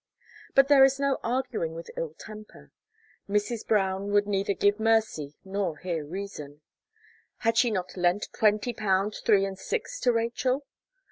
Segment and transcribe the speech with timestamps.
[0.55, 2.71] But there is no arguing with ill temper.
[3.29, 3.67] Mrs.
[3.67, 6.61] Brown would neither give mercy, nor hear reason.
[7.41, 10.65] Had she not lent twenty pound three and six to Rachel?